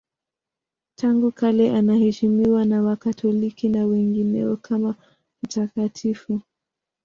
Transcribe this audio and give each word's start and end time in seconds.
Tangu 0.95 1.31
kale 1.31 1.71
anaheshimiwa 1.77 2.65
na 2.65 2.81
Wakatoliki 2.81 3.69
na 3.69 3.85
wengineo 3.85 4.57
kama 4.57 4.95
mtakatifu. 5.43 6.41